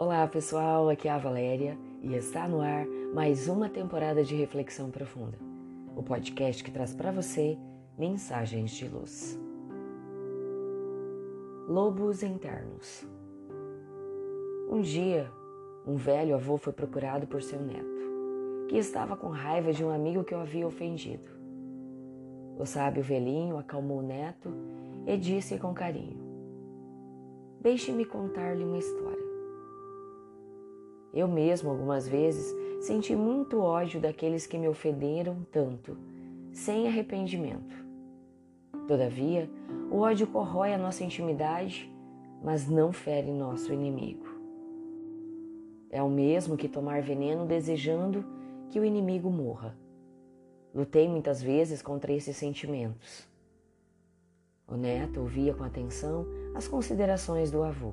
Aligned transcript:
Olá 0.00 0.24
pessoal, 0.28 0.88
aqui 0.88 1.08
é 1.08 1.10
a 1.10 1.18
Valéria 1.18 1.76
e 2.00 2.14
está 2.14 2.46
no 2.46 2.60
ar 2.60 2.86
mais 3.12 3.48
uma 3.48 3.68
temporada 3.68 4.22
de 4.22 4.32
Reflexão 4.36 4.92
Profunda, 4.92 5.36
o 5.96 6.04
podcast 6.04 6.62
que 6.62 6.70
traz 6.70 6.94
para 6.94 7.10
você 7.10 7.58
mensagens 7.98 8.70
de 8.70 8.86
luz. 8.86 9.36
Lobos 11.66 12.22
internos. 12.22 13.04
Um 14.70 14.80
dia, 14.80 15.28
um 15.84 15.96
velho 15.96 16.36
avô 16.36 16.56
foi 16.56 16.72
procurado 16.72 17.26
por 17.26 17.42
seu 17.42 17.60
neto, 17.60 18.68
que 18.68 18.76
estava 18.76 19.16
com 19.16 19.26
raiva 19.26 19.72
de 19.72 19.84
um 19.84 19.90
amigo 19.90 20.22
que 20.22 20.32
o 20.32 20.38
havia 20.38 20.64
ofendido. 20.64 21.28
O 22.56 22.64
sábio 22.64 23.02
velhinho 23.02 23.58
acalmou 23.58 23.98
o 23.98 24.06
neto 24.06 24.48
e 25.04 25.16
disse 25.16 25.58
com 25.58 25.74
carinho: 25.74 26.20
Deixe-me 27.60 28.04
contar-lhe 28.04 28.62
uma 28.62 28.78
história. 28.78 29.37
Eu 31.18 31.26
mesmo, 31.26 31.68
algumas 31.68 32.06
vezes, 32.06 32.54
senti 32.80 33.16
muito 33.16 33.58
ódio 33.58 34.00
daqueles 34.00 34.46
que 34.46 34.56
me 34.56 34.68
ofenderam 34.68 35.44
tanto, 35.50 35.98
sem 36.52 36.86
arrependimento. 36.86 37.74
Todavia, 38.86 39.50
o 39.90 39.98
ódio 39.98 40.28
corrói 40.28 40.72
a 40.72 40.78
nossa 40.78 41.02
intimidade, 41.02 41.92
mas 42.40 42.68
não 42.68 42.92
fere 42.92 43.32
nosso 43.32 43.72
inimigo. 43.72 44.28
É 45.90 46.00
o 46.00 46.08
mesmo 46.08 46.56
que 46.56 46.68
tomar 46.68 47.02
veneno 47.02 47.44
desejando 47.44 48.24
que 48.70 48.78
o 48.78 48.84
inimigo 48.84 49.28
morra. 49.28 49.76
Lutei 50.72 51.08
muitas 51.08 51.42
vezes 51.42 51.82
contra 51.82 52.12
esses 52.12 52.36
sentimentos. 52.36 53.26
O 54.68 54.76
neto 54.76 55.18
ouvia 55.18 55.52
com 55.52 55.64
atenção 55.64 56.24
as 56.54 56.68
considerações 56.68 57.50
do 57.50 57.64
avô. 57.64 57.92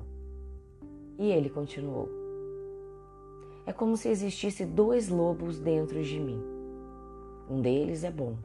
E 1.18 1.28
ele 1.32 1.50
continuou. 1.50 2.15
É 3.66 3.72
como 3.72 3.96
se 3.96 4.08
existisse 4.08 4.64
dois 4.64 5.08
lobos 5.08 5.58
dentro 5.58 6.00
de 6.00 6.20
mim. 6.20 6.40
Um 7.50 7.60
deles 7.60 8.04
é 8.04 8.10
bom, 8.12 8.36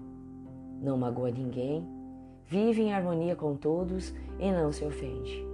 não 0.82 0.98
magoa 0.98 1.30
ninguém, 1.30 1.88
vive 2.48 2.82
em 2.82 2.92
harmonia 2.92 3.36
com 3.36 3.56
todos 3.56 4.14
e 4.40 4.52
não 4.52 4.72
se 4.72 4.84
ofende. 4.84 5.46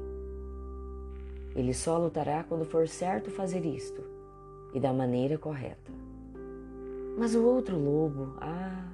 Ele 1.53 1.73
só 1.73 1.97
lutará 1.97 2.45
quando 2.45 2.63
for 2.63 2.87
certo 2.87 3.29
fazer 3.29 3.65
isto 3.65 4.01
e 4.73 4.79
da 4.79 4.93
maneira 4.93 5.37
correta. 5.37 5.91
Mas 7.17 7.35
o 7.35 7.43
outro 7.43 7.77
lobo, 7.77 8.37
ah, 8.39 8.85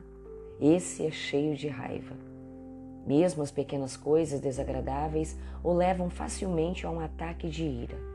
esse 0.59 1.05
é 1.05 1.11
cheio 1.11 1.55
de 1.55 1.67
raiva. 1.67 2.15
Mesmo 3.05 3.43
as 3.43 3.51
pequenas 3.51 3.95
coisas 3.95 4.39
desagradáveis 4.39 5.37
o 5.63 5.71
levam 5.71 6.09
facilmente 6.09 6.85
a 6.85 6.89
um 6.89 6.99
ataque 6.99 7.49
de 7.49 7.63
ira. 7.63 8.12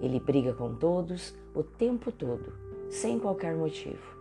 Ele 0.00 0.20
briga 0.20 0.52
com 0.52 0.74
todos 0.74 1.34
o 1.54 1.62
tempo 1.62 2.12
todo, 2.12 2.52
sem 2.90 3.18
qualquer 3.18 3.54
motivo. 3.56 4.16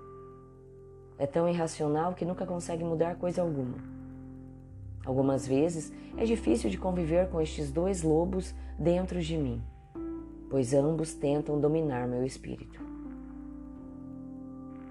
É 1.18 1.26
tão 1.26 1.48
irracional 1.48 2.14
que 2.14 2.26
nunca 2.26 2.46
consegue 2.46 2.84
mudar 2.84 3.16
coisa 3.16 3.42
alguma. 3.42 3.78
Algumas 5.06 5.48
vezes 5.48 5.94
é 6.18 6.26
difícil 6.26 6.70
de 6.70 6.78
conviver 6.78 7.30
com 7.30 7.40
estes 7.40 7.72
dois 7.72 8.04
lobos 8.04 8.54
dentro 8.78 9.22
de 9.22 9.38
mim, 9.38 9.62
pois 10.50 10.74
ambos 10.74 11.14
tentam 11.14 11.60
dominar 11.60 12.08
meu 12.08 12.26
espírito. 12.26 12.80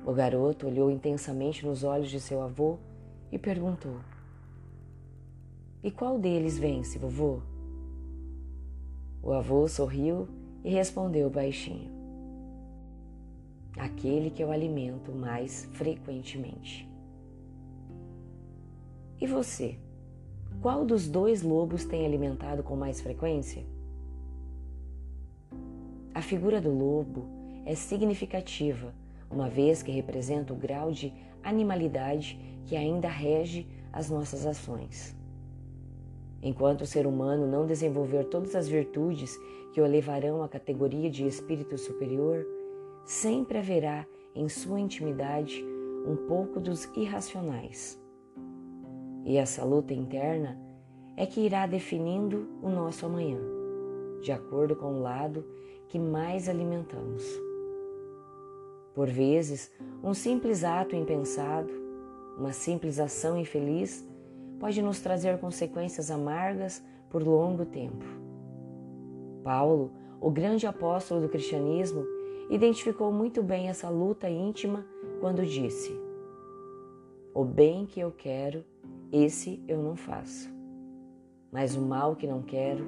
O 0.07 0.13
garoto 0.13 0.69
olhou 0.69 0.91
intensamente 0.91 1.67
nos 1.67 1.83
olhos 1.83 2.09
de 2.09 2.21
seu 2.21 2.41
avô 2.41 2.79
e 3.31 3.39
perguntou: 3.39 3.97
E 5.83 5.91
qual 5.91 6.19
deles 6.19 6.59
vence, 6.59 6.97
vovô? 6.97 7.41
O 9.21 9.33
avô 9.33 9.67
sorriu 9.67 10.29
e 10.65 10.71
respondeu 10.71 11.29
baixinho: 11.31 11.91
Aquele 13.77 14.31
que 14.31 14.43
eu 14.43 14.51
alimento 14.51 15.13
mais 15.13 15.67
frequentemente. 15.73 16.89
E 19.21 19.27
você? 19.27 19.79
Qual 20.61 20.85
dos 20.85 21.09
dois 21.09 21.43
lobos 21.43 21.85
tem 21.85 22.05
alimentado 22.05 22.63
com 22.63 22.77
mais 22.77 23.01
frequência? 23.01 23.65
A 26.15 26.23
figura 26.23 26.61
do 26.61 26.71
lobo 26.71 27.27
é 27.65 27.75
significativa, 27.75 28.95
uma 29.31 29.49
vez 29.49 29.83
que 29.83 29.93
representa 29.93 30.53
o 30.53 30.57
grau 30.57 30.91
de 30.91 31.13
animalidade 31.43 32.39
que 32.65 32.75
ainda 32.75 33.09
rege 33.09 33.67
as 33.93 34.11
nossas 34.11 34.47
ações. 34.47 35.15
Enquanto 36.43 36.83
o 36.83 36.87
ser 36.87 37.07
humano 37.07 37.47
não 37.47 37.67
desenvolver 37.67 38.25
todas 38.25 38.55
as 38.55 38.69
virtudes 38.69 39.37
que 39.73 39.81
o 39.81 39.87
levarão 39.87 40.43
à 40.43 40.49
categoria 40.49 41.11
de 41.11 41.27
espírito 41.27 41.77
superior, 41.77 42.47
sempre 43.05 43.59
haverá 43.59 44.07
em 44.35 44.49
sua 44.49 44.81
intimidade 44.81 45.65
um 46.07 46.17
pouco 46.29 46.61
dos 46.61 46.85
irracionais. 46.97 48.01
E 49.25 49.37
essa 49.37 49.65
luta 49.65 49.93
interna 49.93 50.61
é 51.17 51.27
que 51.27 51.41
irá 51.41 51.67
definindo 51.67 52.47
o 52.63 52.69
nosso 52.69 53.07
amanhã, 53.07 53.41
de 54.21 54.31
acordo 54.31 54.77
com 54.77 54.95
o 54.95 55.03
lado 55.03 55.45
que 55.89 55.99
mais 55.99 56.49
alimentamos. 56.49 57.25
Por 58.95 59.09
vezes, 59.09 59.71
um 60.03 60.15
simples 60.15 60.65
ato 60.65 60.95
impensado, 60.95 61.73
uma 62.39 62.53
simples 62.53 62.99
ação 62.99 63.37
infeliz 63.37 64.07
pode 64.59 64.81
nos 64.83 65.01
trazer 65.01 65.39
consequências 65.39 66.11
amargas 66.11 66.83
por 67.11 67.23
longo 67.23 67.65
tempo. 67.65 68.05
Paulo, 69.43 69.93
o 70.21 70.31
grande 70.31 70.67
apóstolo 70.67 71.21
do 71.21 71.29
cristianismo, 71.29 72.05
identificou 72.51 73.13
muito 73.13 73.43
bem 73.43 73.69
essa 73.69 73.89
luta 73.89 74.29
íntima 74.29 74.85
quando 75.21 75.45
disse: 75.45 75.99
O 77.35 77.45
bem 77.45 77.87
que 77.87 78.01
eu 78.01 78.11
quero, 78.11 78.65
esse 79.13 79.63
eu 79.69 79.83
não 79.83 79.97
faço, 79.97 80.53
mas 81.51 81.77
o 81.77 81.81
mal 81.81 82.17
que 82.17 82.27
não 82.27 82.43
quero, 82.43 82.87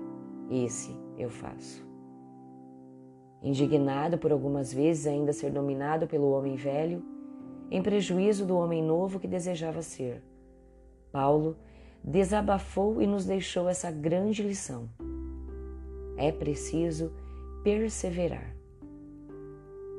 esse 0.51 0.95
eu 1.17 1.31
faço. 1.31 1.87
Indignado 3.43 4.19
por 4.19 4.33
algumas 4.33 4.73
vezes 4.73 5.07
ainda 5.07 5.33
ser 5.33 5.51
dominado 5.51 6.09
pelo 6.09 6.31
homem 6.31 6.57
velho, 6.57 7.05
em 7.71 7.83
prejuízo 7.83 8.45
do 8.45 8.57
homem 8.57 8.83
novo 8.83 9.21
que 9.21 9.29
desejava 9.29 9.83
ser, 9.83 10.23
Paulo 11.11 11.57
desabafou 12.03 13.03
e 13.03 13.07
nos 13.07 13.25
deixou 13.25 13.69
essa 13.69 13.91
grande 13.91 14.43
lição. 14.43 14.89
É 16.17 16.33
preciso 16.33 17.13
perseverar. 17.63 18.55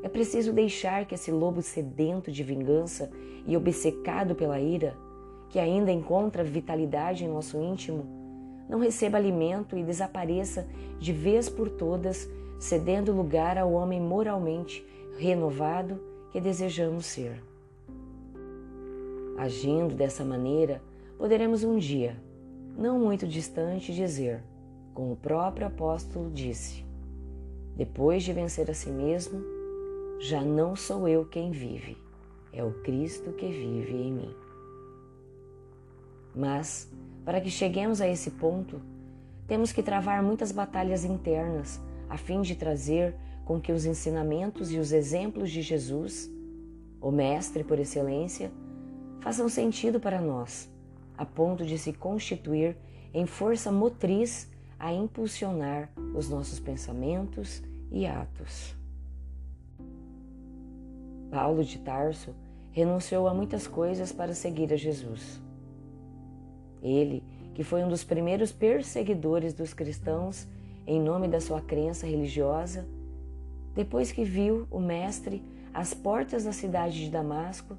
É 0.02 0.08
preciso 0.08 0.54
deixar 0.54 1.06
que 1.06 1.16
esse 1.16 1.32
lobo 1.32 1.62
sedento 1.62 2.32
de 2.32 2.44
vingança 2.44 3.12
e 3.46 3.56
obcecado 3.58 4.34
pela 4.34 4.60
ira, 4.60 4.96
que 5.50 5.60
ainda 5.60 5.92
encontra 5.92 6.44
vitalidade 6.44 7.26
em 7.26 7.28
nosso 7.28 7.62
íntimo, 7.62 8.06
não 8.70 8.80
receba 8.80 9.18
alimento 9.18 9.78
e 9.78 9.84
desapareça 9.84 10.68
de 11.00 11.12
vez 11.12 11.50
por 11.50 11.70
todas, 11.70 12.30
cedendo 12.60 13.12
lugar 13.12 13.58
ao 13.58 13.72
homem 13.74 14.00
moralmente 14.00 14.86
renovado 15.18 16.00
que 16.32 16.40
desejamos 16.40 17.06
ser. 17.06 17.44
Agindo 19.38 19.96
dessa 19.96 20.24
maneira, 20.24 20.82
poderemos 21.20 21.66
um 21.66 21.78
dia, 21.78 22.16
não 22.78 22.98
muito 22.98 23.28
distante, 23.28 23.94
dizer, 23.94 24.42
como 24.94 25.12
o 25.12 25.18
próprio 25.18 25.68
apóstolo 25.68 26.32
disse: 26.32 26.86
Depois 27.76 28.24
de 28.24 28.32
vencer 28.32 28.72
a 28.72 28.74
si 28.74 28.90
mesmo, 28.90 29.44
já 30.22 30.42
não 30.42 30.78
sou 30.78 31.10
eu 31.10 31.26
quem 31.26 31.52
vive, 31.52 31.98
é 32.54 32.64
o 32.64 32.72
Cristo 32.84 33.34
que 33.34 33.50
vive 33.50 33.98
em 33.98 34.14
mim. 34.14 34.36
Mas, 36.34 36.90
para 37.26 37.42
que 37.42 37.50
cheguemos 37.50 38.00
a 38.00 38.08
esse 38.08 38.32
ponto, 38.32 38.82
temos 39.46 39.74
que 39.74 39.84
travar 39.84 40.24
muitas 40.24 40.54
batalhas 40.54 41.04
internas 41.04 41.82
a 42.10 42.18
fim 42.18 42.42
de 42.42 42.56
trazer 42.56 43.14
com 43.44 43.60
que 43.60 43.74
os 43.74 43.84
ensinamentos 43.84 44.72
e 44.72 44.78
os 44.78 44.94
exemplos 44.94 45.52
de 45.52 45.62
Jesus, 45.62 46.32
o 47.02 47.12
Mestre 47.12 47.62
por 47.66 47.78
excelência, 47.78 48.50
façam 49.20 49.50
sentido 49.50 50.00
para 50.00 50.22
nós 50.22 50.72
a 51.20 51.26
ponto 51.26 51.66
de 51.66 51.78
se 51.78 51.92
constituir 51.92 52.78
em 53.14 53.26
força 53.26 53.70
motriz 53.70 54.50
a 54.80 54.94
impulsionar 54.94 55.92
os 56.16 56.30
nossos 56.30 56.62
pensamentos 56.62 57.62
e 57.92 58.08
atos. 58.08 58.74
Paulo 61.30 61.62
de 61.62 61.78
Tarso 61.80 62.34
renunciou 62.72 63.28
a 63.28 63.34
muitas 63.34 63.68
coisas 63.68 64.14
para 64.14 64.34
seguir 64.34 64.72
a 64.72 64.78
Jesus. 64.78 65.42
Ele, 66.82 67.22
que 67.54 67.66
foi 67.66 67.84
um 67.84 67.90
dos 67.90 68.06
primeiros 68.06 68.54
perseguidores 68.54 69.54
dos 69.54 69.74
cristãos 69.74 70.48
em 70.88 71.02
nome 71.02 71.28
da 71.28 71.42
sua 71.42 71.60
crença 71.60 72.08
religiosa, 72.08 72.88
depois 73.76 74.14
que 74.14 74.24
viu 74.24 74.66
o 74.72 74.80
Mestre 74.80 75.44
às 75.74 75.94
portas 75.94 76.46
da 76.46 76.54
cidade 76.54 77.04
de 77.04 77.12
Damasco, 77.12 77.76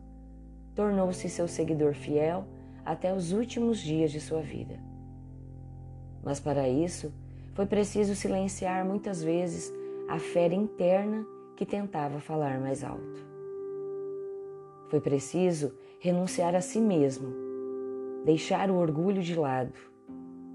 tornou-se 0.74 1.26
seu 1.30 1.48
seguidor 1.48 1.94
fiel 1.94 2.44
até 2.84 3.14
os 3.14 3.32
últimos 3.32 3.78
dias 3.78 4.10
de 4.10 4.20
sua 4.20 4.40
vida. 4.40 4.78
Mas 6.22 6.40
para 6.40 6.68
isso, 6.68 7.12
foi 7.54 7.66
preciso 7.66 8.14
silenciar 8.14 8.84
muitas 8.84 9.22
vezes 9.22 9.72
a 10.08 10.18
fera 10.18 10.54
interna 10.54 11.26
que 11.56 11.66
tentava 11.66 12.20
falar 12.20 12.60
mais 12.60 12.82
alto. 12.82 13.26
Foi 14.88 15.00
preciso 15.00 15.72
renunciar 16.00 16.54
a 16.54 16.60
si 16.60 16.80
mesmo, 16.80 17.32
deixar 18.24 18.70
o 18.70 18.76
orgulho 18.76 19.22
de 19.22 19.34
lado, 19.34 19.74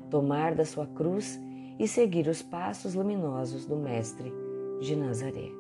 tomar 0.10 0.56
da 0.56 0.66
sua 0.66 0.88
cruz 0.88 1.40
e 1.80 1.88
seguir 1.88 2.28
os 2.28 2.42
passos 2.42 2.96
luminosos 2.96 3.66
do 3.66 3.76
Mestre 3.76 4.34
de 4.82 4.96
Nazaré. 4.96 5.52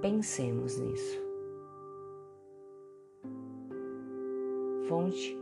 Pensemos 0.00 0.78
nisso. 0.78 1.31
Fonte 4.92 5.34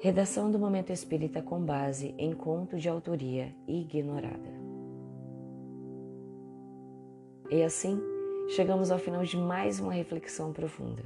Redação 0.00 0.50
do 0.50 0.58
Momento 0.58 0.90
Espírita 0.90 1.40
com 1.40 1.64
base 1.64 2.16
em 2.18 2.32
conto 2.32 2.76
de 2.76 2.88
autoria 2.88 3.54
ignorada. 3.68 4.50
E 7.48 7.62
assim, 7.62 7.96
chegamos 8.48 8.90
ao 8.90 8.98
final 8.98 9.22
de 9.22 9.36
mais 9.36 9.78
uma 9.78 9.92
reflexão 9.92 10.52
profunda. 10.52 11.04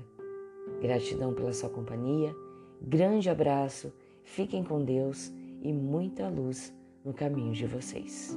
Gratidão 0.81 1.35
pela 1.35 1.53
sua 1.53 1.69
companhia, 1.69 2.35
grande 2.81 3.29
abraço, 3.29 3.93
fiquem 4.23 4.65
com 4.65 4.82
Deus 4.82 5.31
e 5.61 5.70
muita 5.70 6.31
luz 6.31 6.75
no 7.05 7.12
caminho 7.12 7.53
de 7.53 7.67
vocês. 7.67 8.35